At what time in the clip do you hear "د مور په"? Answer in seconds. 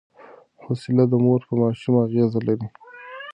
1.09-1.53